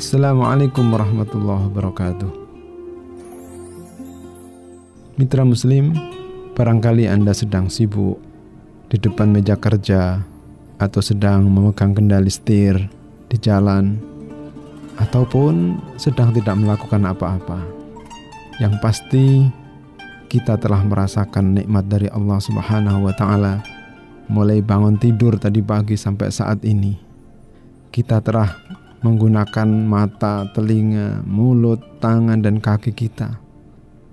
[0.00, 2.32] Wassalamualaikum warahmatullahi wabarakatuh.
[5.20, 5.92] Mitra Muslim,
[6.56, 8.16] barangkali Anda sedang sibuk
[8.88, 10.24] di depan meja kerja
[10.80, 12.80] atau sedang memegang kendali setir
[13.28, 14.00] di jalan
[14.96, 17.60] ataupun sedang tidak melakukan apa-apa.
[18.56, 19.52] Yang pasti
[20.32, 23.60] kita telah merasakan nikmat dari Allah Subhanahu wa taala
[24.32, 26.96] mulai bangun tidur tadi pagi sampai saat ini.
[27.92, 33.40] Kita telah menggunakan mata, telinga, mulut, tangan dan kaki kita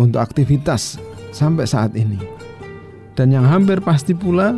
[0.00, 0.96] untuk aktivitas
[1.30, 2.16] sampai saat ini.
[3.12, 4.56] Dan yang hampir pasti pula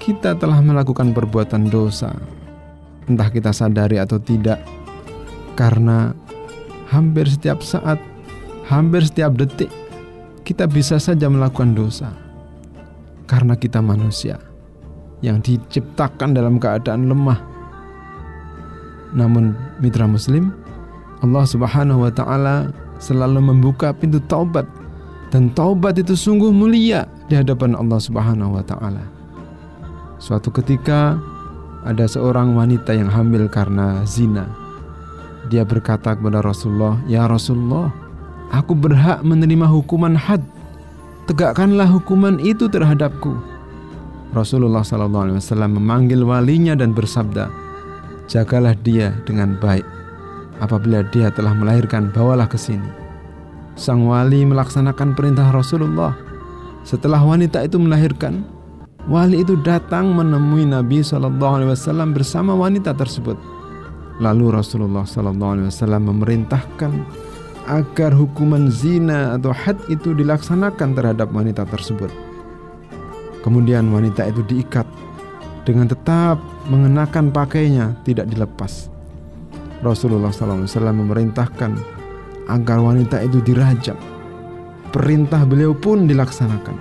[0.00, 2.16] kita telah melakukan perbuatan dosa.
[3.04, 4.64] Entah kita sadari atau tidak.
[5.58, 6.16] Karena
[6.88, 8.00] hampir setiap saat,
[8.64, 9.68] hampir setiap detik
[10.50, 12.10] kita bisa saja melakukan dosa.
[13.28, 14.40] Karena kita manusia
[15.20, 17.59] yang diciptakan dalam keadaan lemah.
[19.14, 20.54] Namun mitra muslim,
[21.20, 22.70] Allah Subhanahu wa taala
[23.02, 24.68] selalu membuka pintu taubat
[25.30, 29.02] dan taubat itu sungguh mulia di hadapan Allah Subhanahu wa taala.
[30.20, 31.16] Suatu ketika
[31.86, 34.44] ada seorang wanita yang hamil karena zina.
[35.48, 37.88] Dia berkata kepada Rasulullah, "Ya Rasulullah,
[38.52, 40.44] aku berhak menerima hukuman had.
[41.24, 43.32] Tegakkanlah hukuman itu terhadapku."
[44.30, 47.50] Rasulullah SAW memanggil walinya dan bersabda,
[48.30, 50.00] "Jagalah dia dengan baik."
[50.60, 52.86] apabila dia telah melahirkan bawalah ke sini.
[53.74, 56.12] Sang wali melaksanakan perintah Rasulullah.
[56.84, 58.44] Setelah wanita itu melahirkan,
[59.08, 63.36] wali itu datang menemui Nabi Shallallahu Alaihi Wasallam bersama wanita tersebut.
[64.20, 66.92] Lalu Rasulullah Shallallahu Alaihi Wasallam memerintahkan
[67.68, 72.12] agar hukuman zina atau had itu dilaksanakan terhadap wanita tersebut.
[73.40, 74.84] Kemudian wanita itu diikat
[75.64, 78.88] dengan tetap mengenakan pakainya tidak dilepas.
[79.80, 81.72] Rasulullah SAW memerintahkan
[82.52, 83.96] agar wanita itu dirajam.
[84.90, 86.76] Perintah beliau pun dilaksanakan.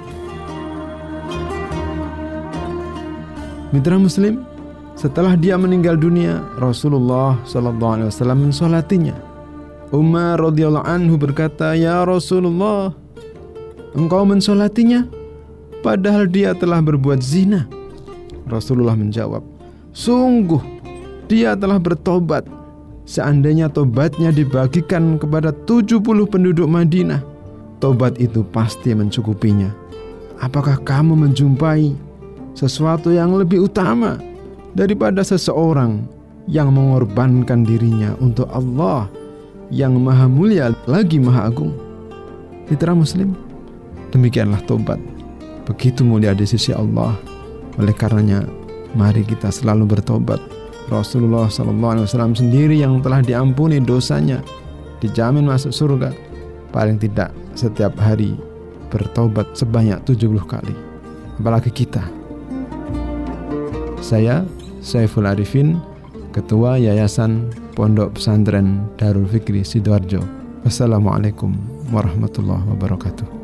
[3.69, 4.41] Mitra Muslim,
[4.97, 9.13] setelah dia meninggal dunia, Rasulullah SAW mensolatinya.
[9.93, 12.93] Umar radhiyallahu anhu berkata, "Ya Rasulullah,
[13.93, 15.05] engkau mensolatinya,
[15.85, 17.78] padahal dia telah berbuat zina."
[18.49, 19.45] Rasulullah menjawab,
[19.93, 20.61] "Sungguh,
[21.29, 22.59] dia telah bertobat
[23.09, 27.25] Seandainya tobatnya dibagikan kepada 70 penduduk Madinah,
[27.81, 29.73] tobat itu pasti mencukupinya.
[30.37, 31.89] Apakah kamu menjumpai
[32.53, 34.21] sesuatu yang lebih utama
[34.77, 36.05] daripada seseorang
[36.45, 39.09] yang mengorbankan dirinya untuk Allah
[39.73, 41.73] yang maha mulia lagi maha agung?
[42.69, 43.33] Mitra muslim,
[44.13, 45.01] demikianlah tobat.
[45.65, 47.17] Begitu mulia di sisi Allah.
[47.79, 48.43] Oleh karenanya,
[48.93, 50.43] mari kita selalu bertobat.
[50.91, 54.43] Rasulullah SAW sendiri yang telah diampuni dosanya
[54.99, 56.11] dijamin masuk surga.
[56.69, 58.35] Paling tidak setiap hari
[58.91, 60.75] bertobat sebanyak 70 kali.
[61.39, 62.03] Apalagi kita.
[64.03, 64.43] Saya
[64.83, 65.79] Saiful Arifin
[66.35, 70.19] Ketua Yayasan Pondok Pesantren Darul Fikri Sidoarjo.
[70.67, 71.55] Wassalamualaikum
[71.95, 73.38] warahmatullahi wabarakatuh